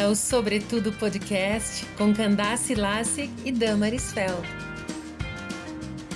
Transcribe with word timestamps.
bem-vinda 0.00 0.04
ao 0.04 0.14
Sobretudo 0.14 0.92
Podcast 0.92 1.84
com 1.96 2.14
Candace 2.14 2.74
Lassig 2.74 3.30
e 3.44 3.52
Damaris 3.52 4.12
Feld. 4.12 4.46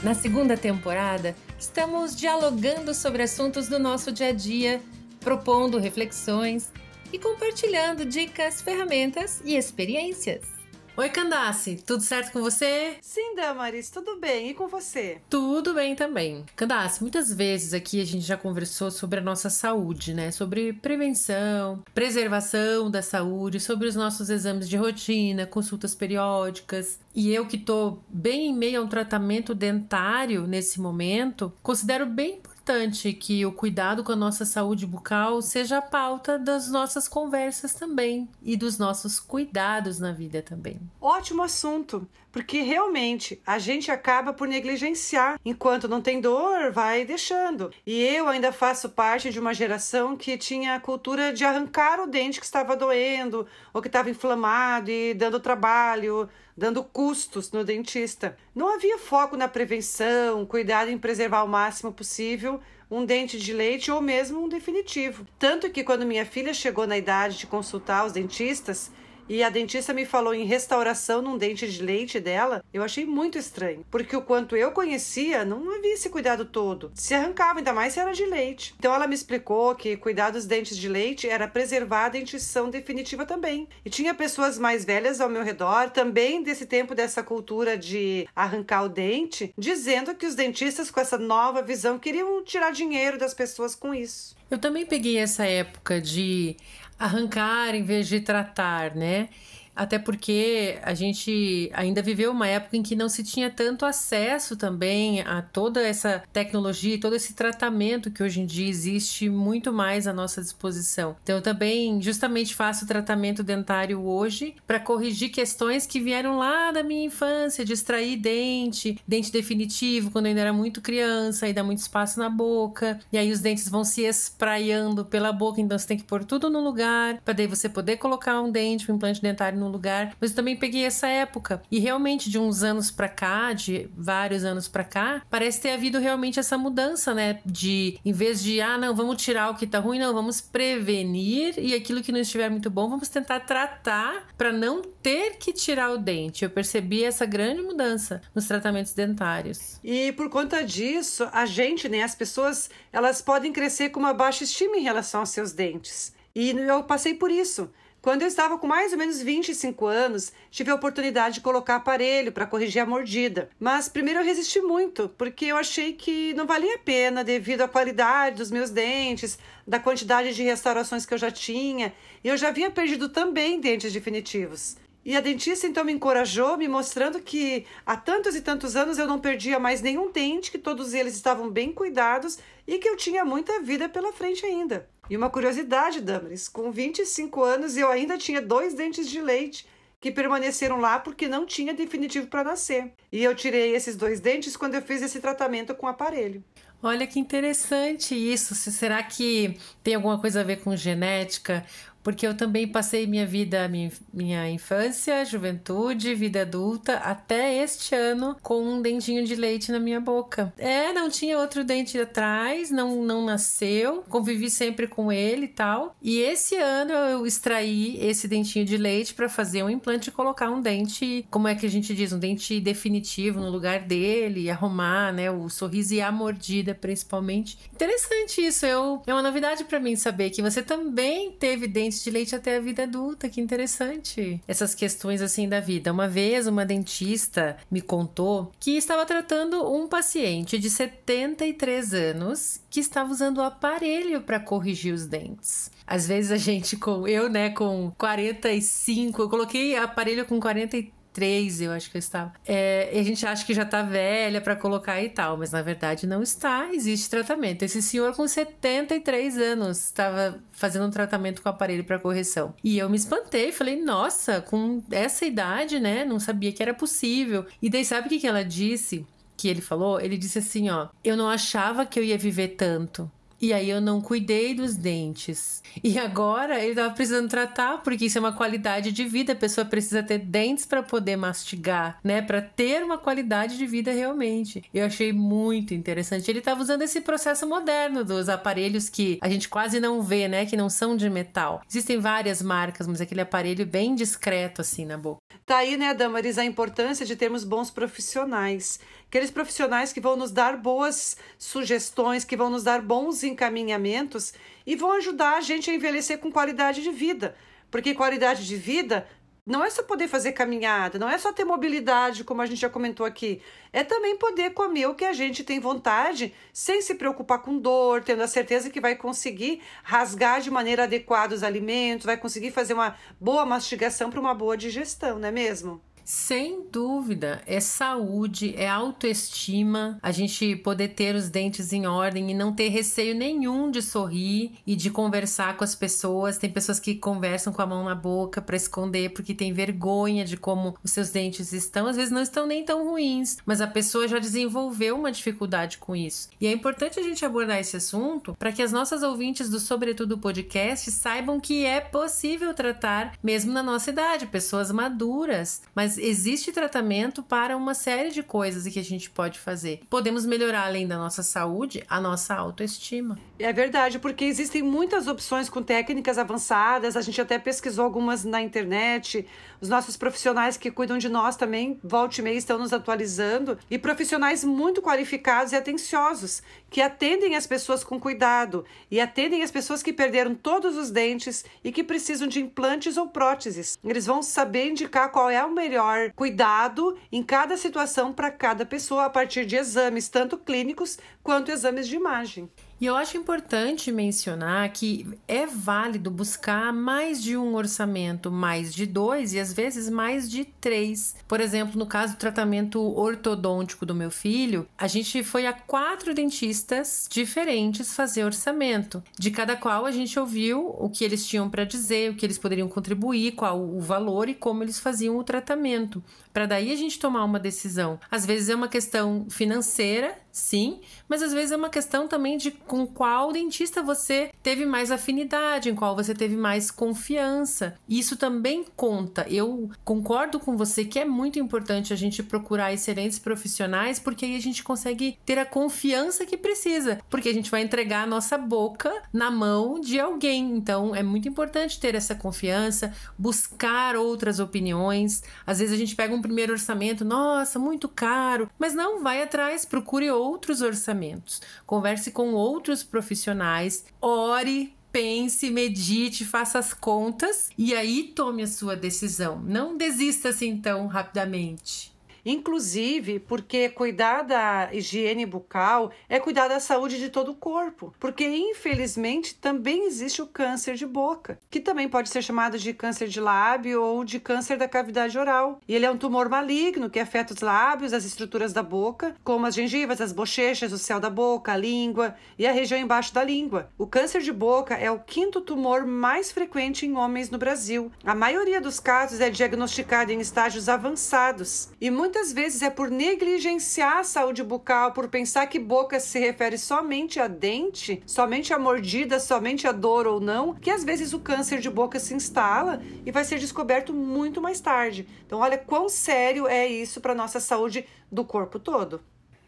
Na 0.03 0.15
segunda 0.15 0.57
temporada, 0.57 1.35
estamos 1.59 2.17
dialogando 2.17 2.95
sobre 2.95 3.23
assuntos 3.23 3.69
do 3.69 3.79
nosso 3.79 4.11
dia 4.11 4.29
a 4.29 4.33
dia, 4.33 4.81
propondo 5.21 5.79
reflexões 5.79 6.71
e 7.13 7.19
compartilhando 7.19 8.05
dicas, 8.05 8.63
ferramentas 8.63 9.41
e 9.45 9.57
experiências. 9.57 10.54
Oi, 10.97 11.09
Candace, 11.09 11.83
tudo 11.85 12.05
certo 12.05 12.31
com 12.31 12.41
você? 12.41 12.99
Sim, 13.03 13.35
Damaris, 13.35 13.91
tudo 13.91 14.17
bem. 14.21 14.51
E 14.51 14.55
com 14.55 14.69
você? 14.69 15.21
Tudo 15.29 15.75
bem 15.75 15.97
também. 15.97 16.45
Candace, 16.55 17.03
muitas 17.03 17.35
vezes 17.35 17.75
aqui 17.75 18.01
a 18.01 18.05
gente 18.05 18.25
já 18.25 18.37
conversou 18.37 18.93
sobre 18.93 19.19
a 19.19 19.23
nossa 19.23 19.51
saúde, 19.51 20.15
né? 20.15 20.31
Sobre 20.31 20.73
prevenção, 20.73 21.83
preservação 21.93 22.89
da 22.89 23.03
saúde, 23.03 23.59
sobre 23.59 23.89
os 23.89 23.97
nossos 23.97 24.31
exames 24.31 24.69
de 24.69 24.77
rotina, 24.77 25.47
consultas 25.47 25.97
periódicas. 25.97 27.01
E 27.13 27.35
eu 27.35 27.45
que 27.45 27.59
tô 27.59 27.99
bem 28.09 28.51
em 28.51 28.55
meio 28.55 28.81
a 28.81 28.85
um 28.85 28.89
tratamento 28.89 29.53
dentário 29.53 30.47
nesse 30.47 30.81
momento, 30.81 31.53
considero 31.61 32.07
bem 32.07 32.35
importante 32.35 32.54
importante 32.65 33.13
que 33.13 33.45
o 33.45 33.53
cuidado 33.53 34.03
com 34.03 34.13
a 34.13 34.17
nossa 34.17 34.47
saúde 34.47 34.87
bucal 34.87 35.43
seja 35.43 35.79
a 35.79 35.83
pauta 35.83 36.39
das 36.39 36.71
nossas 36.71 37.07
conversas 37.07 37.75
também 37.75 38.27
e 38.43 38.57
dos 38.57 38.79
nossos 38.79 39.21
cuidados 39.21 39.99
na 39.99 40.13
vida 40.13 40.41
também. 40.41 40.81
Ótimo 40.99 41.43
assunto, 41.43 42.09
porque 42.35 42.63
realmente 42.63 43.41
a 43.47 43.61
gente 43.61 43.93
acaba 43.93 44.33
por 44.33 44.49
negligenciar. 44.49 45.39
Enquanto 45.45 45.87
não 45.87 46.01
tem 46.01 46.21
dor, 46.21 46.73
vai 46.73 47.05
deixando. 47.05 47.71
E 47.87 48.03
eu 48.03 48.27
ainda 48.27 48.51
faço 48.51 48.89
parte 48.89 49.31
de 49.31 49.39
uma 49.39 49.55
geração 49.55 50.17
que 50.17 50.37
tinha 50.37 50.75
a 50.75 50.81
cultura 50.81 51.33
de 51.33 51.45
arrancar 51.45 52.01
o 52.01 52.09
dente 52.09 52.41
que 52.41 52.45
estava 52.45 52.77
doendo 52.77 53.47
ou 53.73 53.81
que 53.81 53.87
estava 53.87 54.11
inflamado 54.11 54.91
e 54.91 55.15
dando 55.15 55.39
trabalho 55.39 56.29
dando 56.57 56.83
custos 56.85 57.51
no 57.51 57.65
dentista. 57.65 58.37
Não 58.55 58.73
havia 58.73 58.99
foco 58.99 59.37
na 59.37 59.49
prevenção, 59.49 60.47
cuidado 60.47 60.89
em 60.89 60.99
preservar 60.99 61.43
o 61.43 61.49
máximo 61.49 61.93
possível 61.93 62.61
um 62.91 63.05
dente 63.05 63.39
de 63.39 63.53
leite 63.53 63.91
ou 63.91 64.01
mesmo 64.01 64.45
um 64.45 64.49
definitivo. 64.49 65.27
Tanto 65.39 65.71
que 65.71 65.83
quando 65.83 66.07
minha 66.07 66.27
filha 66.27 66.55
chegou 66.55 66.87
na 66.87 66.97
idade 66.97 67.39
de 67.39 67.47
consultar 67.47 68.07
os 68.07 68.13
dentistas, 68.13 68.93
e 69.29 69.43
a 69.43 69.49
dentista 69.49 69.93
me 69.93 70.05
falou 70.05 70.35
em 70.35 70.45
restauração 70.45 71.23
num 71.23 71.39
dente 71.39 71.71
de 71.71 71.83
leite 71.83 72.21
dela, 72.21 72.63
eu 72.73 72.83
achei 72.83 73.05
muito 73.05 73.39
estranho, 73.39 73.85
porque 73.91 74.17
o 74.17 74.23
quanto 74.23 74.57
eu 74.57 74.73
conhecia, 74.73 75.45
não 75.45 75.75
havia 75.75 75.95
esse 75.95 76.11
cuidado 76.11 76.45
todo. 76.45 76.93
Se 76.95 77.15
arrancava, 77.15 77.61
ainda 77.61 77.73
mais 77.73 77.93
se 77.93 78.01
era 78.01 78.13
de 78.13 78.25
leite. 78.25 78.75
Então 78.79 78.95
ela 78.95 79.07
me 79.07 79.15
explicou 79.15 79.75
que 79.75 79.97
cuidar 79.97 80.31
dos 80.31 80.47
dentes 80.47 80.77
de 80.77 80.89
leite 80.89 81.29
era 81.29 81.49
preservar 81.49 82.07
a 82.07 82.11
dentição 82.11 82.71
definitiva 82.71 83.25
também. 83.25 83.69
E 83.85 83.91
tinha 83.91 84.15
pessoas 84.15 84.59
mais 84.59 84.85
velhas 84.85 85.21
ao 85.21 85.29
meu 85.29 85.43
redor, 85.43 85.91
também 85.91 86.43
desse 86.43 86.67
tempo 86.67 86.95
dessa 86.95 87.23
cultura 87.23 87.77
de 87.77 88.29
arrancar 88.35 88.83
o 88.83 88.89
dente, 88.89 89.53
dizendo 89.57 90.15
que 90.15 90.27
os 90.27 90.35
dentistas 90.35 90.91
com 90.91 91.01
essa 91.01 91.19
nova 91.19 91.63
visão 91.63 91.99
queriam 91.99 92.43
tirar 92.45 92.71
dinheiro 92.71 93.19
das 93.19 93.35
pessoas 93.35 93.75
com 93.75 93.95
isso. 93.95 94.37
Eu 94.51 94.59
também 94.59 94.85
peguei 94.85 95.19
essa 95.19 95.45
época 95.47 96.01
de 96.01 96.57
arrancar 96.99 97.75
em 97.75 97.83
vez 97.85 98.09
de 98.09 98.21
tratar, 98.21 98.95
né? 98.95 99.29
Até 99.75 99.99
porque 99.99 100.79
a 100.83 100.95
gente 100.95 101.71
ainda 101.73 102.03
viveu 102.03 102.31
uma 102.31 102.47
época 102.47 102.77
em 102.77 102.83
que 102.83 102.95
não 102.95 103.09
se 103.09 103.25
tinha 103.25 103.51
tanto 103.51 103.85
acesso 103.85 104.57
também 104.57 105.21
a 105.23 105.43
toda 105.43 105.83
essa 105.83 106.23
tecnologia 106.33 106.95
e 106.95 106.99
todo 106.99 107.17
esse 107.17 107.35
tratamento 107.35 108.11
que 108.11 108.23
hoje 108.23 108.41
em 108.41 108.47
dia 108.47 108.69
existe 108.69 109.29
muito 109.29 109.73
mais 109.73 110.07
à 110.07 110.13
nossa 110.13 110.41
disposição. 110.41 111.17
Então, 111.23 111.37
eu 111.37 111.43
também 111.43 112.01
justamente 112.01 112.55
faço 112.55 112.87
tratamento 112.87 113.43
dentário 113.43 114.01
hoje 114.05 114.55
para 114.67 114.81
corrigir 114.81 115.31
questões 115.31 115.87
que 115.87 116.01
vieram 116.01 116.39
lá 116.39 116.71
da 116.71 116.83
minha 116.83 117.07
infância, 117.07 117.65
de 117.65 117.73
extrair 117.73 118.17
dente, 118.17 118.99
dente 119.07 119.33
definitivo, 119.33 120.11
quando 120.11 120.27
eu 120.27 120.31
ainda 120.31 120.41
era 120.41 120.53
muito 120.53 120.81
criança, 120.81 121.49
e 121.49 121.53
dá 121.53 121.65
muito 121.65 121.79
espaço 121.79 122.19
na 122.19 122.29
boca, 122.29 123.01
e 123.13 123.19
aí 123.19 123.33
os 123.33 123.41
dentes 123.41 123.69
vão 123.69 123.85
se 123.85 124.03
espraiando 124.03 125.05
pela 125.05 125.33
boca, 125.33 125.61
então 125.61 125.79
você 125.79 125.87
tem 125.87 125.97
que 125.97 126.05
pôr 126.05 126.25
tudo 126.25 126.49
no 126.49 126.61
lugar, 126.61 127.21
para 127.25 127.35
daí 127.35 127.47
você 127.47 127.69
poder 127.69 127.97
colocar 127.97 128.41
um 128.41 128.51
dente, 128.51 128.91
um 128.91 128.95
implante 128.95 129.21
dentário 129.21 129.59
no 129.65 129.71
lugar. 129.71 130.15
Mas 130.21 130.31
eu 130.31 130.37
também 130.37 130.57
peguei 130.57 130.85
essa 130.85 131.09
época. 131.09 131.63
E 131.71 131.79
realmente, 131.79 132.31
de 132.31 132.39
uns 132.39 132.63
anos 132.63 132.91
para 132.91 133.09
cá, 133.09 133.53
de 133.53 133.89
vários 133.97 134.45
anos 134.45 134.69
para 134.69 134.85
cá, 134.85 135.23
parece 135.29 135.61
ter 135.61 135.71
havido 135.71 135.99
realmente 135.99 136.39
essa 136.39 136.57
mudança, 136.57 137.13
né? 137.15 137.41
De, 137.45 137.99
em 138.05 138.13
vez 138.13 138.43
de, 138.43 138.61
ah, 138.61 138.79
não, 138.79 138.95
vamos 138.95 139.23
tirar 139.23 139.51
o 139.51 139.57
que 139.57 139.67
tá 139.67 139.79
ruim, 139.79 139.99
não, 139.99 140.15
vamos 140.15 140.41
prevenir 140.41 141.55
e 141.59 141.75
aquilo 141.75 142.03
que 142.03 142.13
não 142.13 142.21
estiver 142.21 142.51
muito 142.51 142.71
bom, 142.71 142.89
vamos 142.89 143.09
tentar 143.09 143.41
tratar 143.41 144.29
para 144.37 144.53
não 144.53 144.83
ter 144.83 145.37
que 145.39 145.53
tirar 145.53 145.91
o 145.91 145.99
dente. 145.99 146.45
Eu 146.45 146.51
percebi 146.51 147.05
essa 147.05 147.27
grande 147.27 147.63
mudança 147.63 148.21
nos 148.35 148.47
tratamentos 148.47 148.93
dentários. 148.93 149.81
E 149.83 150.13
por 150.13 150.29
conta 150.29 150.65
disso, 150.65 151.29
a 151.33 151.47
gente, 151.47 151.89
né, 151.89 152.03
as 152.03 152.15
pessoas, 152.15 152.71
elas 152.93 153.21
podem 153.21 153.53
crescer 153.53 153.91
com 153.91 154.01
uma 154.01 154.15
baixa 154.15 154.45
estima 154.45 154.77
em 154.77 154.83
relação 154.83 155.21
aos 155.21 155.31
seus 155.31 155.53
dentes. 155.53 156.13
E 156.35 156.51
eu 156.51 156.83
passei 156.83 157.15
por 157.15 157.31
isso. 157.31 157.71
Quando 158.05 158.21
eu 158.21 158.29
estava 158.29 158.59
com 158.59 158.67
mais 158.67 158.93
ou 158.93 158.99
menos 158.99 159.23
25 159.23 159.87
anos, 159.87 160.31
tive 160.51 160.71
a 160.71 160.75
oportunidade 160.75 161.37
de 161.37 161.41
colocar 161.41 161.77
aparelho 161.77 162.33
para 162.33 162.45
corrigir 162.45 162.83
a 162.83 162.85
mordida. 162.85 163.49
Mas 163.59 163.89
primeiro 163.89 164.21
eu 164.21 164.25
resisti 164.27 164.61
muito, 164.61 165.09
porque 165.17 165.47
eu 165.47 165.57
achei 165.57 165.95
que 165.95 166.35
não 166.35 166.47
valia 166.47 166.75
a 166.75 166.79
pena 166.79 167.25
devido 167.25 167.63
à 167.63 167.67
qualidade 167.67 168.37
dos 168.37 168.51
meus 168.51 168.69
dentes, 168.69 169.39
da 169.67 169.79
quantidade 169.79 170.35
de 170.35 170.43
restaurações 170.43 171.07
que 171.07 171.15
eu 171.15 171.19
já 171.19 171.31
tinha, 171.31 171.95
e 172.23 172.29
eu 172.29 172.37
já 172.37 172.49
havia 172.49 172.71
perdido 172.71 173.09
também 173.09 173.59
dentes 173.59 173.91
definitivos. 173.91 174.77
E 175.05 175.17
a 175.17 175.21
dentista 175.21 175.67
então 175.67 175.85
me 175.85 175.93
encorajou, 175.93 176.57
me 176.57 176.67
mostrando 176.67 177.21
que 177.21 177.67
há 177.85 177.97
tantos 177.97 178.35
e 178.35 178.41
tantos 178.41 178.75
anos 178.75 178.99
eu 178.99 179.07
não 179.07 179.19
perdia 179.19 179.59
mais 179.59 179.83
nenhum 179.83 180.11
dente, 180.11 180.51
que 180.51 180.59
todos 180.59 180.95
eles 180.95 181.15
estavam 181.15 181.51
bem 181.51 181.73
cuidados 181.73 182.39
e 182.67 182.79
que 182.79 182.89
eu 182.89 182.97
tinha 182.97 183.25
muita 183.25 183.61
vida 183.61 183.89
pela 183.89 184.13
frente 184.13 184.47
ainda. 184.47 184.89
E 185.11 185.17
uma 185.17 185.29
curiosidade, 185.29 186.01
Damaris, 186.01 186.49
com 186.49 186.73
25 186.73 187.43
anos 187.43 187.77
eu 187.77 187.91
ainda 187.91 188.17
tinha 188.17 188.41
dois 188.41 188.73
dentes 188.73 189.11
de 189.11 189.21
leite 189.21 189.67
que 190.01 190.11
permaneceram 190.11 190.81
lá 190.81 190.99
porque 190.99 191.29
não 191.29 191.47
tinha 191.47 191.75
definitivo 191.75 192.27
para 192.27 192.45
nascer. 192.45 192.93
E 193.13 193.23
eu 193.23 193.35
tirei 193.35 193.75
esses 193.75 193.97
dois 193.97 194.21
dentes 194.21 194.57
quando 194.57 194.75
eu 194.75 194.83
fiz 194.83 195.03
esse 195.03 195.21
tratamento 195.21 195.75
com 195.75 195.87
aparelho. 195.87 196.43
Olha 196.83 197.07
que 197.07 197.19
interessante 197.19 198.15
isso. 198.15 198.55
Será 198.55 199.03
que 199.03 199.59
tem 199.83 199.95
alguma 199.95 200.21
coisa 200.21 200.41
a 200.41 200.45
ver 200.45 200.61
com 200.61 200.77
genética? 200.77 201.65
Porque 202.05 202.27
eu 202.27 202.37
também 202.37 202.69
passei 202.69 203.07
minha 203.07 203.27
vida, 203.27 203.67
minha, 204.13 204.51
infância, 204.51 205.25
juventude, 205.25 206.15
vida 206.15 206.43
adulta, 206.43 206.97
até 206.99 207.63
este 207.63 207.95
ano 207.95 208.37
com 208.43 208.63
um 208.63 208.83
dentinho 208.83 209.25
de 209.25 209.35
leite 209.35 209.73
na 209.73 209.81
minha 209.81 210.01
boca. 210.01 210.53
É, 210.59 210.93
não 210.93 211.09
tinha 211.09 211.39
outro 211.39 211.65
dente 211.65 211.99
atrás, 211.99 212.71
não, 212.71 213.03
não 213.03 213.25
nasceu, 213.25 214.05
convivi 214.09 214.51
sempre 214.51 214.87
com 214.87 215.11
ele 215.11 215.47
e 215.47 215.49
tal. 215.49 215.97
E 216.03 216.21
esse 216.21 216.57
ano 216.57 216.93
eu 216.93 217.27
extraí 217.27 217.97
esse 218.05 218.29
dentinho 218.29 218.67
de 218.67 218.77
leite 218.77 219.15
para 219.15 219.29
fazer 219.29 219.63
um 219.63 219.71
implante 219.71 220.11
e 220.11 220.13
colocar 220.13 220.51
um 220.51 220.61
dente, 220.61 221.27
como 221.31 221.49
é 221.49 221.55
que 221.55 221.65
a 221.65 221.71
gente 221.71 221.95
diz, 221.95 222.13
um 222.13 222.19
dente 222.19 222.61
definitivo 222.61 223.41
no 223.41 223.49
lugar 223.49 223.81
dele, 223.81 224.51
arrumar, 224.51 225.11
né, 225.11 225.31
o 225.31 225.49
sorriso 225.49 225.95
e 225.95 226.03
a 226.03 226.13
mordida 226.13 226.75
principalmente. 226.75 227.59
Interessante 227.73 228.45
isso, 228.45 228.67
eu, 228.67 229.03
é 229.07 229.15
uma 229.15 229.23
novidade 229.23 229.65
para 229.65 229.81
mim 229.81 229.97
saber 229.97 230.29
que 230.29 230.43
você 230.43 230.63
também 230.63 231.33
teve 231.33 231.67
dente 231.67 231.94
de 232.03 232.11
leite 232.11 232.35
até 232.35 232.57
a 232.57 232.61
vida 232.61 232.85
adulta, 232.85 233.29
que 233.29 233.41
interessante. 233.41 234.41
Essas 234.49 234.75
questões 234.75 235.21
assim 235.21 235.49
da 235.49 235.61
vida. 235.61 235.93
Uma 235.93 236.09
vez 236.09 236.47
uma 236.47 236.65
dentista 236.65 237.57
me 237.71 237.81
contou 237.81 238.51
que 238.59 238.77
estava 238.77 239.05
tratando 239.05 239.71
um 239.71 239.87
paciente 239.87 240.59
de 240.59 240.71
73 240.71 241.95
anos 241.95 242.61
que 242.71 242.81
estava 242.81 243.11
usando 243.11 243.39
o 243.39 243.43
aparelho 243.43 244.23
para 244.23 244.41
corrigir 244.41 244.93
os 244.93 245.07
dentes. 245.07 245.71
Às 245.87 246.09
vezes 246.09 246.33
a 246.33 246.37
gente 246.37 246.77
com 246.77 247.07
eu, 247.07 247.29
né, 247.29 247.51
com 247.51 247.93
45, 247.99 249.23
eu 249.23 249.29
coloquei 249.29 249.77
aparelho 249.77 250.25
com 250.25 250.41
43 250.41 250.87
três, 251.15 251.61
eu 251.61 251.71
acho 251.71 251.91
que 251.91 251.97
eu 251.97 252.01
estava. 252.01 252.33
É, 252.45 252.91
a 252.93 253.03
gente 253.03 253.25
acha 253.25 253.47
que 253.47 253.55
já 253.55 253.65
tá 253.65 253.83
velha 253.83 254.41
para 254.41 254.57
colocar 254.57 255.01
e 255.01 255.09
tal, 255.09 255.39
mas 255.39 255.53
na 255.53 255.63
verdade 255.63 256.07
não 256.07 256.23
está, 256.23 256.69
existe 256.75 257.09
tratamento. 257.09 257.63
Esse 257.63 257.81
senhor 257.81 258.15
com 258.15 258.27
73 258.27 259.39
anos 259.39 259.79
estava 259.79 260.41
fazendo 260.53 260.87
um 260.87 260.91
tratamento 260.91 261.41
com 261.41 261.49
aparelho 261.49 261.85
para 261.85 261.99
correção. 261.99 262.53
E 262.63 262.77
eu 262.77 262.91
me 262.91 262.97
espantei, 262.97 263.53
falei, 263.53 263.81
nossa, 263.81 264.41
com 264.41 264.83
essa 264.91 265.25
idade, 265.25 265.79
né? 265.79 266.05
Não 266.05 266.19
sabia 266.19 266.53
que 266.53 266.63
era 266.63 266.75
possível. 266.75 267.47
E 267.63 267.71
daí 267.71 267.85
sabe 267.85 268.09
o 268.09 268.11
que, 268.11 268.19
que 268.19 268.27
ela 268.27 268.45
disse? 268.45 269.07
Que 269.37 269.49
ele 269.49 269.61
falou? 269.61 270.01
Ele 270.01 270.19
disse 270.19 270.41
assim, 270.41 270.69
ó, 270.69 270.89
eu 271.05 271.17
não 271.17 271.29
achava 271.29 271.87
que 271.87 271.99
eu 271.99 272.05
ia 272.05 272.19
viver 272.19 272.49
tanto. 272.49 273.11
E 273.45 273.53
aí 273.53 273.69
eu 273.69 273.79
não 273.79 274.01
cuidei 274.01 274.55
dos 274.55 274.75
dentes. 274.75 275.63
E 275.83 275.99
agora 275.99 276.65
ele 276.65 276.75
tava 276.75 276.95
precisando 276.95 277.29
tratar, 277.29 277.83
porque 277.83 278.07
isso 278.07 278.17
é 278.17 278.21
uma 278.23 278.33
qualidade 278.33 278.91
de 278.91 279.05
vida. 279.05 279.35
A 279.35 279.37
pessoa 279.37 279.67
precisa 279.67 280.03
ter 280.03 280.17
dentes 280.17 280.65
para 280.65 280.83
poder 280.83 281.15
mastigar, 281.17 281.99
né? 282.03 282.23
Para 282.23 282.41
ter 282.41 282.83
uma 282.83 282.97
qualidade 282.97 283.59
de 283.59 283.67
vida 283.67 283.93
realmente. 283.93 284.65
Eu 284.73 284.87
achei 284.87 285.13
muito 285.13 285.75
interessante. 285.75 286.31
Ele 286.31 286.41
tava 286.41 286.63
usando 286.63 286.81
esse 286.81 287.03
processo 287.03 287.47
moderno 287.47 288.03
dos 288.03 288.31
aparelhos 288.31 288.89
que 288.89 289.19
a 289.21 289.29
gente 289.29 289.47
quase 289.51 289.79
não 289.79 290.01
vê, 290.01 290.27
né? 290.27 290.47
Que 290.47 290.57
não 290.57 290.71
são 290.71 290.97
de 290.97 291.11
metal. 291.11 291.61
Existem 291.69 291.99
várias 291.99 292.41
marcas, 292.41 292.87
mas 292.87 293.03
aquele 293.03 293.21
aparelho 293.21 293.67
bem 293.67 293.95
discreto 293.95 294.63
assim 294.63 294.87
na 294.87 294.97
boca. 294.97 295.21
Tá 295.45 295.59
aí, 295.59 295.77
né, 295.77 295.93
Damaris, 295.93 296.39
a 296.39 296.45
importância 296.47 297.05
de 297.05 297.15
termos 297.15 297.45
bons 297.45 297.71
profissionais. 297.71 298.81
Aqueles 299.15 299.31
profissionais 299.31 299.93
que 299.93 300.01
vão 300.01 300.17
nos 300.17 300.33
dar 300.33 300.57
boas 300.57 301.17
sugestões, 301.39 302.25
que 302.25 302.37
vão 302.37 302.51
nos 302.51 302.65
dar 302.65 302.83
bons 302.83 303.23
encaminhamentos 303.35 304.33
e 304.67 304.75
vão 304.75 304.93
ajudar 304.93 305.37
a 305.37 305.41
gente 305.41 305.71
a 305.71 305.75
envelhecer 305.75 306.19
com 306.19 306.33
qualidade 306.33 306.83
de 306.83 306.91
vida. 306.91 307.37
Porque 307.71 307.95
qualidade 307.95 308.47
de 308.47 308.57
vida 308.57 309.07
não 309.47 309.63
é 309.63 309.69
só 309.69 309.83
poder 309.83 310.09
fazer 310.09 310.33
caminhada, 310.33 310.99
não 310.99 311.09
é 311.09 311.19
só 311.19 311.31
ter 311.31 311.45
mobilidade, 311.45 312.25
como 312.25 312.41
a 312.41 312.47
gente 312.47 312.61
já 312.61 312.71
comentou 312.71 313.05
aqui. 313.05 313.43
É 313.73 313.85
também 313.85 314.17
poder 314.17 314.55
comer 314.55 314.87
o 314.87 314.95
que 314.95 315.05
a 315.05 315.13
gente 315.13 315.45
tem 315.45 315.61
vontade, 315.61 316.35
sem 316.51 316.81
se 316.81 316.95
preocupar 316.95 317.43
com 317.43 317.59
dor, 317.59 318.03
tendo 318.03 318.23
a 318.23 318.29
certeza 318.29 318.71
que 318.71 318.81
vai 318.81 318.97
conseguir 318.97 319.61
rasgar 319.83 320.41
de 320.41 320.51
maneira 320.51 320.85
adequada 320.85 321.35
os 321.35 321.43
alimentos, 321.43 322.07
vai 322.07 322.17
conseguir 322.17 322.53
fazer 322.53 322.73
uma 322.73 322.97
boa 323.21 323.45
mastigação 323.45 324.11
para 324.11 324.21
uma 324.21 324.35
boa 324.35 324.57
digestão, 324.57 325.19
não 325.19 325.29
é 325.29 325.33
mesmo? 325.33 325.83
Sem 326.05 326.67
dúvida, 326.71 327.41
é 327.47 327.61
saúde, 327.61 328.55
é 328.57 328.69
autoestima, 328.69 329.99
a 330.03 330.13
gente 330.13 330.55
poder 330.57 330.89
ter 330.89 331.15
os 331.15 331.31
dentes 331.31 331.73
em 331.73 331.87
ordem 331.87 332.31
e 332.31 332.35
não 332.35 332.53
ter 332.53 332.69
receio 332.69 333.15
nenhum 333.15 333.71
de 333.71 333.81
sorrir 333.81 334.53
e 334.67 334.77
de 334.77 334.91
conversar 334.91 335.57
com 335.57 335.65
as 335.65 335.75
pessoas. 335.75 336.37
Tem 336.37 336.51
pessoas 336.51 336.79
que 336.79 336.95
conversam 336.95 337.53
com 337.53 337.63
a 337.63 337.67
mão 337.67 337.85
na 337.85 337.95
boca 337.95 338.43
para 338.43 338.57
esconder 338.57 339.11
porque 339.11 339.35
tem 339.35 339.53
vergonha 339.53 340.25
de 340.27 340.37
como 340.37 340.77
os 340.85 340.91
seus 340.91 341.11
dentes 341.11 341.53
estão. 341.53 341.87
Às 341.87 341.97
vezes 341.97 342.13
não 342.13 342.23
estão 342.23 342.47
nem 342.47 342.65
tão 342.65 342.87
ruins, 342.87 343.39
mas 343.47 343.63
a 343.63 343.67
pessoa 343.67 344.07
já 344.07 344.19
desenvolveu 344.19 344.97
uma 344.97 345.11
dificuldade 345.11 345.79
com 345.79 345.97
isso. 345.97 346.29
E 346.39 346.47
é 346.47 346.53
importante 346.53 347.01
a 347.01 347.03
gente 347.03 347.25
abordar 347.25 347.59
esse 347.59 347.77
assunto 347.77 348.37
para 348.39 348.53
que 348.53 348.63
as 348.63 348.73
nossas 348.73 349.03
ouvintes 349.03 349.49
do 349.49 349.59
Sobretudo 349.59 350.19
Podcast 350.19 350.91
saibam 350.93 351.41
que 351.41 351.65
é 351.65 351.81
possível 351.81 352.53
tratar 352.53 353.15
mesmo 353.23 353.53
na 353.53 353.63
nossa 353.63 353.91
idade, 353.91 354.27
pessoas 354.27 354.71
maduras, 354.71 355.63
mas 355.75 355.94
existe 355.99 356.53
tratamento 356.53 357.23
para 357.23 357.57
uma 357.57 357.75
série 357.75 358.11
de 358.11 358.23
coisas 358.23 358.71
que 358.73 358.79
a 358.79 358.85
gente 358.85 359.11
pode 359.11 359.39
fazer. 359.39 359.81
Podemos 359.89 360.25
melhorar, 360.25 360.67
além 360.67 360.87
da 360.87 360.97
nossa 360.97 361.23
saúde, 361.23 361.85
a 361.89 362.01
nossa 362.01 362.35
autoestima. 362.35 363.19
É 363.39 363.53
verdade, 363.53 363.99
porque 363.99 364.25
existem 364.25 364.63
muitas 364.63 365.07
opções 365.07 365.49
com 365.49 365.63
técnicas 365.63 366.19
avançadas, 366.19 366.97
a 366.97 367.01
gente 367.01 367.21
até 367.21 367.39
pesquisou 367.39 367.85
algumas 367.85 368.25
na 368.25 368.41
internet. 368.41 369.27
Os 369.61 369.69
nossos 369.69 369.97
profissionais 369.97 370.57
que 370.57 370.71
cuidam 370.71 370.99
de 370.99 371.09
nós 371.09 371.37
também, 371.37 371.79
volta 371.83 372.21
e 372.21 372.23
meia, 372.23 372.37
estão 372.37 372.59
nos 372.59 372.73
atualizando. 372.73 373.59
E 373.71 373.79
profissionais 373.79 374.45
muito 374.45 374.81
qualificados 374.83 375.53
e 375.53 375.57
atenciosos, 375.57 376.43
que 376.71 376.81
atendem 376.81 377.35
as 377.35 377.47
pessoas 377.47 377.83
com 377.83 377.99
cuidado 377.99 378.65
e 378.91 379.01
atendem 379.01 379.43
as 379.43 379.51
pessoas 379.51 379.83
que 379.83 379.93
perderam 379.93 380.35
todos 380.35 380.77
os 380.77 380.91
dentes 380.91 381.45
e 381.63 381.73
que 381.73 381.83
precisam 381.83 382.29
de 382.29 382.41
implantes 382.41 382.97
ou 382.97 383.09
próteses. 383.09 383.79
Eles 383.85 384.07
vão 384.07 384.23
saber 384.23 384.71
indicar 384.71 385.11
qual 385.11 385.31
é 385.31 385.45
o 385.45 385.53
melhor 385.53 385.84
melhor 385.85 386.13
cuidado 386.13 386.97
em 387.13 387.23
cada 387.23 387.57
situação 387.57 388.13
para 388.13 388.31
cada 388.31 388.65
pessoa 388.65 389.05
a 389.05 389.11
partir 389.11 389.45
de 389.45 389.57
exames, 389.57 390.09
tanto 390.09 390.39
clínicos 390.39 390.99
quanto 391.23 391.51
exames 391.51 391.87
de 391.87 391.97
imagem. 391.97 392.51
E 392.81 392.87
eu 392.87 392.97
acho 392.97 393.17
importante 393.17 393.93
mencionar 393.93 394.69
que 394.71 395.07
é 395.29 395.47
válido 395.47 396.11
buscar 396.11 396.73
mais 396.73 397.23
de 397.23 397.37
um 397.37 397.55
orçamento, 397.55 398.31
mais 398.31 398.75
de 398.75 398.85
dois 398.85 399.33
e 399.33 399.39
às 399.39 399.53
vezes 399.53 399.89
mais 399.89 400.29
de 400.29 400.45
três. 400.45 401.15
Por 401.29 401.41
exemplo, 401.41 401.79
no 401.79 401.87
caso 401.87 402.15
do 402.15 402.19
tratamento 402.19 402.81
ortodôntico 402.81 403.87
do 403.87 403.95
meu 403.95 404.11
filho, 404.11 404.67
a 404.77 404.87
gente 404.87 405.23
foi 405.23 405.47
a 405.47 405.53
quatro 405.53 406.13
dentistas 406.13 407.09
diferentes 407.11 407.95
fazer 407.95 408.25
orçamento, 408.25 409.03
de 409.19 409.31
cada 409.31 409.57
qual 409.57 409.87
a 409.87 409.91
gente 409.91 410.19
ouviu 410.19 410.75
o 410.79 410.91
que 410.91 411.05
eles 411.05 411.27
tinham 411.27 411.49
para 411.49 411.65
dizer, 411.65 412.11
o 412.11 412.15
que 412.15 412.27
eles 412.27 412.39
poderiam 412.39 412.69
contribuir, 412.69 413.33
qual 413.33 413.61
o 413.61 413.81
valor 413.81 414.29
e 414.29 414.35
como 414.35 414.63
eles 414.63 414.79
faziam 414.79 415.17
o 415.17 415.25
tratamento 415.25 416.03
para 416.35 416.47
daí 416.47 416.73
a 416.73 416.77
gente 416.77 416.99
tomar 416.99 417.25
uma 417.25 417.39
decisão. 417.39 417.99
Às 418.11 418.27
vezes 418.27 418.49
é 418.49 418.55
uma 418.57 418.67
questão 418.67 419.25
financeira, 419.31 420.19
sim, 420.35 420.81
mas 421.09 421.23
às 421.23 421.33
vezes 421.33 421.53
é 421.53 421.57
uma 421.57 421.71
questão 421.71 422.09
também 422.09 422.37
de 422.37 422.51
com 422.51 422.85
qual 422.85 423.33
dentista 423.33 423.81
você 423.85 424.33
teve 424.43 424.67
mais 424.67 424.91
afinidade, 424.91 425.71
em 425.71 425.77
qual 425.77 425.95
você 425.95 426.13
teve 426.13 426.37
mais 426.37 426.73
confiança. 426.73 427.77
Isso 427.89 428.17
também 428.17 428.65
conta. 428.75 429.25
Eu 429.31 429.71
concordo 429.85 430.41
com 430.41 430.57
você 430.57 430.85
que 430.85 430.99
é 430.99 431.05
muito 431.05 431.39
importante 431.39 431.93
a 431.93 431.97
gente 431.97 432.21
procurar 432.21 432.73
excelentes 432.73 433.21
profissionais, 433.21 434.01
porque 434.01 434.25
aí 434.25 434.35
a 434.35 434.41
gente 434.41 434.65
consegue 434.65 435.17
ter 435.25 435.39
a 435.39 435.47
confiança 435.47 436.27
que 436.27 436.37
precisa, 436.37 437.01
porque 437.09 437.29
a 437.29 437.33
gente 437.33 437.49
vai 437.49 437.63
entregar 437.63 438.03
a 438.03 438.07
nossa 438.07 438.37
boca 438.37 438.93
na 439.13 439.31
mão 439.31 439.81
de 439.81 440.01
alguém. 440.01 440.57
Então 440.57 440.97
é 440.97 441.03
muito 441.03 441.29
importante 441.29 441.79
ter 441.79 441.95
essa 441.95 442.15
confiança, 442.15 442.93
buscar 443.17 443.95
outras 443.95 444.41
opiniões. 444.41 445.23
Às 445.47 445.61
vezes 445.61 445.73
a 445.73 445.79
gente 445.79 445.95
pega 445.95 446.13
um 446.13 446.21
primeiro 446.21 446.53
orçamento, 446.53 447.05
nossa, 447.05 447.57
muito 447.57 447.89
caro, 447.89 448.51
mas 448.59 448.75
não 448.75 449.01
vai 449.01 449.23
atrás, 449.23 449.65
procure 449.65 450.11
outros 450.25 450.63
orçamentos, 450.63 451.41
converse 451.67 452.11
com 452.11 452.33
outros 452.33 452.83
profissionais, 452.83 453.85
ore 454.01 454.75
pense, 454.91 455.51
medite, 455.51 456.25
faça 456.25 456.57
as 456.57 456.73
contas 456.73 457.51
e 457.59 457.75
aí 457.75 458.13
tome 458.15 458.45
a 458.45 458.47
sua 458.47 458.77
decisão. 458.77 459.41
Não 459.41 459.77
desista 459.77 460.29
assim 460.29 460.57
tão 460.57 460.87
rapidamente. 460.87 461.94
Inclusive, 462.25 463.21
porque 463.21 463.69
cuidar 463.69 464.23
da 464.23 464.69
higiene 464.73 465.27
bucal 465.27 465.91
é 466.09 466.19
cuidar 466.19 466.49
da 466.49 466.59
saúde 466.59 466.99
de 466.99 467.09
todo 467.09 467.33
o 467.33 467.35
corpo. 467.35 467.95
Porque, 468.01 468.27
infelizmente, 468.27 469.35
também 469.35 469.87
existe 469.87 470.23
o 470.23 470.27
câncer 470.27 470.75
de 470.75 470.87
boca, 470.87 471.39
que 471.51 471.61
também 471.61 471.89
pode 471.89 472.09
ser 472.09 472.23
chamado 472.23 472.59
de 472.59 472.73
câncer 472.73 473.09
de 473.09 473.21
lábio 473.21 473.83
ou 473.83 474.05
de 474.05 474.19
câncer 474.19 474.57
da 474.57 474.69
cavidade 474.69 475.19
oral. 475.19 475.61
E 475.69 475.75
ele 475.75 475.85
é 475.85 475.91
um 475.91 475.99
tumor 475.99 476.29
maligno 476.29 476.89
que 476.89 476.99
afeta 476.99 477.35
os 477.35 477.41
lábios, 477.41 477.93
as 477.93 478.05
estruturas 478.05 478.53
da 478.53 478.63
boca, 478.63 479.15
como 479.23 479.47
as 479.47 479.55
gengivas, 479.55 480.01
as 480.01 480.13
bochechas, 480.13 480.73
o 480.73 480.79
céu 480.79 480.99
da 480.99 481.11
boca, 481.11 481.53
a 481.53 481.57
língua 481.57 482.15
e 482.39 482.47
a 482.47 482.53
região 482.53 482.81
embaixo 482.81 483.13
da 483.13 483.23
língua. 483.23 483.71
O 483.77 483.87
câncer 483.87 484.23
de 484.23 484.33
boca 484.33 484.75
é 484.75 484.91
o 484.91 485.01
quinto 485.01 485.41
tumor 485.41 485.87
mais 485.87 486.33
frequente 486.33 486.87
em 486.87 486.97
homens 486.97 487.31
no 487.31 487.39
Brasil. 487.39 487.91
A 488.05 488.15
maioria 488.15 488.61
dos 488.61 488.81
casos 488.81 489.21
é 489.21 489.29
diagnosticado 489.29 490.13
em 490.13 490.21
estágios 490.21 490.69
avançados 490.69 491.69
e 491.81 491.91
muitas 491.91 492.14
muitas 492.15 492.33
vezes 492.33 492.63
é 492.63 492.71
por 492.71 492.93
negligenciar 492.93 493.99
a 493.99 494.05
saúde 494.05 494.45
bucal, 494.45 494.93
por 494.93 495.09
pensar 495.09 495.49
que 495.49 495.59
boca 495.59 495.99
se 495.99 496.21
refere 496.21 496.57
somente 496.57 497.19
a 497.19 497.27
dente, 497.27 498.01
somente 498.07 498.55
a 498.55 498.59
mordida, 498.59 499.19
somente 499.19 499.67
a 499.67 499.73
dor 499.73 500.07
ou 500.07 500.21
não, 500.21 500.55
que 500.55 500.71
às 500.71 500.85
vezes 500.85 501.13
o 501.13 501.19
câncer 501.19 501.59
de 501.59 501.69
boca 501.69 501.99
se 501.99 502.15
instala 502.15 502.81
e 503.05 503.11
vai 503.11 503.25
ser 503.25 503.41
descoberto 503.41 503.93
muito 503.93 504.41
mais 504.41 504.61
tarde. 504.61 505.09
Então, 505.27 505.41
olha 505.41 505.59
quão 505.59 505.89
sério 505.89 506.47
é 506.47 506.65
isso 506.65 507.01
para 507.01 507.17
nossa 507.17 507.41
saúde 507.41 507.85
do 508.13 508.25
corpo 508.25 508.61
todo. 508.61 509.01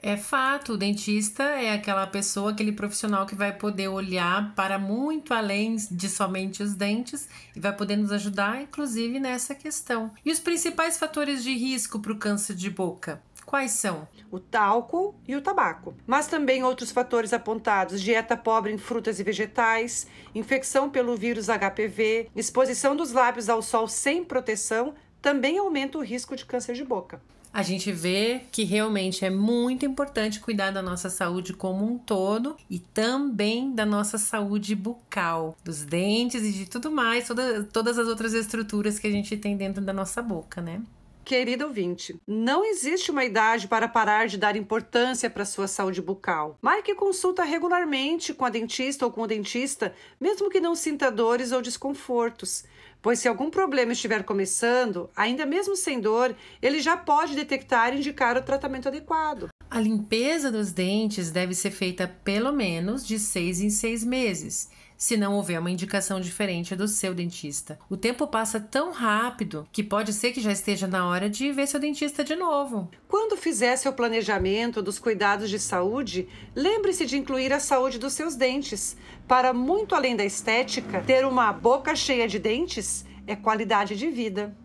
É 0.03 0.17
fato, 0.17 0.75
o 0.75 0.77
dentista 0.77 1.43
é 1.43 1.73
aquela 1.73 2.07
pessoa, 2.07 2.51
aquele 2.51 2.71
profissional 2.71 3.27
que 3.27 3.35
vai 3.35 3.53
poder 3.53 3.89
olhar 3.89 4.55
para 4.55 4.79
muito 4.79 5.33
além 5.33 5.77
de 5.91 6.09
somente 6.09 6.63
os 6.63 6.75
dentes 6.75 7.29
e 7.55 7.61
vai 7.61 7.75
poder 7.75 7.97
nos 7.97 8.13
ajudar, 8.13 8.61
inclusive, 8.61 9.19
nessa 9.19 9.55
questão. 9.55 10.13
E 10.25 10.31
os 10.31 10.39
principais 10.39 10.99
fatores 10.99 11.43
de 11.43 11.57
risco 11.57 11.99
para 11.99 12.13
o 12.13 12.19
câncer 12.19 12.55
de 12.55 12.71
boca? 12.71 13.23
Quais 13.47 13.73
são? 13.73 14.07
O 14.31 14.39
talco 14.39 15.15
e 15.27 15.35
o 15.35 15.41
tabaco. 15.41 15.95
Mas 16.07 16.27
também 16.27 16.63
outros 16.63 16.91
fatores 16.91 17.33
apontados: 17.33 18.03
dieta 18.03 18.37
pobre 18.37 18.73
em 18.73 18.79
frutas 18.79 19.19
e 19.19 19.25
vegetais, 19.25 20.07
infecção 20.35 20.91
pelo 20.91 21.17
vírus 21.17 21.47
HPV, 21.47 22.29
exposição 22.37 22.95
dos 22.95 23.13
lábios 23.13 23.49
ao 23.49 23.63
sol 23.63 23.89
sem 23.89 24.25
proteção, 24.25 24.95
também 25.23 25.59
aumenta 25.59 25.97
o 25.97 26.03
risco 26.03 26.37
de 26.37 26.45
câncer 26.45 26.75
de 26.75 26.85
boca 26.85 27.21
a 27.57 27.63
gente 27.63 27.91
vê 27.91 28.43
que 28.53 28.65
realmente 28.65 29.25
é 29.25 29.31
muito 29.31 29.87
importante 29.87 30.41
cuidar 30.41 30.73
da 30.73 30.83
nossa 30.83 31.09
saúde 31.09 31.55
como 31.55 31.91
um 31.91 31.97
todo 31.97 32.55
e 32.69 32.79
também 32.79 33.75
da 33.75 33.87
nossa 33.87 34.19
saúde 34.19 34.75
bucal, 34.75 35.57
dos 35.65 35.83
dentes 35.83 36.43
e 36.43 36.53
de 36.53 36.69
tudo 36.69 36.91
mais, 36.91 37.27
toda, 37.27 37.65
todas 37.65 37.99
as 37.99 38.09
outras 38.09 38.35
estruturas 38.35 38.99
que 38.99 39.07
a 39.07 39.11
gente 39.11 39.39
tem 39.39 39.57
dentro 39.57 39.83
da 39.83 39.95
nossa 39.95 40.21
boca, 40.21 40.61
né? 40.61 40.83
Querido 41.25 41.65
ouvinte, 41.65 42.21
não 42.27 42.63
existe 42.63 43.11
uma 43.11 43.25
idade 43.25 43.67
para 43.67 43.89
parar 43.89 44.29
de 44.29 44.37
dar 44.37 44.55
importância 44.55 45.31
para 45.31 45.43
a 45.43 45.47
sua 45.47 45.67
saúde 45.67 46.03
bucal. 46.03 46.59
Marque 46.61 46.95
consulta 46.95 47.43
regularmente 47.43 48.35
com 48.35 48.45
a 48.45 48.51
dentista 48.51 49.07
ou 49.07 49.11
com 49.11 49.23
o 49.23 49.27
dentista, 49.27 49.95
mesmo 50.21 50.51
que 50.51 50.61
não 50.61 50.75
sinta 50.75 51.11
dores 51.11 51.53
ou 51.53 51.63
desconfortos 51.63 52.65
pois 53.01 53.19
se 53.19 53.29
algum 53.29 53.51
problema 53.51 53.93
estiver 53.93 54.25
começando, 54.25 55.11
ainda 55.15 55.47
mesmo 55.47 55.77
sem 55.77 56.01
dor, 56.01 56.35
ele 56.61 56.81
já 56.81 56.97
pode 56.97 57.35
detectar 57.35 57.93
e 57.93 57.99
indicar 57.99 58.37
o 58.37 58.43
tratamento 58.43 58.89
adequado. 58.89 59.49
A 59.69 59.81
limpeza 59.81 60.51
dos 60.51 60.71
dentes 60.73 61.31
deve 61.31 61.53
ser 61.53 61.73
feita 61.73 62.07
pelo 62.23 62.53
menos 62.53 63.07
de 63.07 63.19
seis 63.19 63.61
em 63.61 63.69
seis 63.69 64.05
meses 64.05 64.71
se 64.97 65.17
não 65.17 65.35
houver 65.35 65.61
uma 65.61 65.71
indicação 65.71 66.21
diferente 66.21 66.75
do 66.75 66.89
seu 66.89 67.15
dentista. 67.15 67.79
O 67.91 67.97
tempo 67.97 68.27
passa 68.27 68.59
tão 68.59 68.93
rápido 68.93 69.69
que 69.71 69.83
pode 69.83 70.13
ser 70.13 70.33
que 70.33 70.41
já 70.41 70.51
esteja 70.51 70.87
na 70.87 71.07
hora 71.07 71.29
de 71.29 71.53
ver 71.53 71.67
seu 71.67 71.79
dentista 71.79 72.25
de 72.25 72.35
novo. 72.35 72.91
Quando 73.07 73.37
fizer 73.37 73.77
seu 73.77 73.93
planejamento 73.93 74.81
dos 74.81 74.99
cuidados 74.99 75.51
de 75.51 75.59
saúde, 75.59 76.27
lembre-se 76.55 77.05
de 77.05 77.19
incluir 77.19 77.53
a 77.53 77.61
saúde 77.61 77.99
dos 77.99 78.15
seus 78.15 78.35
dentes. 78.35 78.97
Para 79.29 79.53
muito 79.53 79.95
além 79.95 80.17
da 80.17 80.25
estética, 80.25 81.03
ter 81.03 81.27
uma 81.27 81.53
boca 81.53 81.95
cheia 81.95 82.27
de 82.27 82.39
dentes 82.39 83.05
é 83.27 83.37
qualidade 83.37 83.97
de 83.97 84.09
vida. 84.09 84.57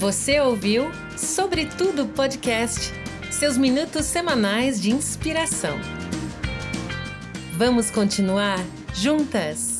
Você 0.00 0.40
ouviu 0.40 0.90
Sobretudo 1.14 2.06
Podcast, 2.06 2.90
seus 3.30 3.58
minutos 3.58 4.06
semanais 4.06 4.80
de 4.80 4.90
inspiração. 4.90 5.78
Vamos 7.58 7.90
continuar 7.90 8.58
juntas? 8.94 9.79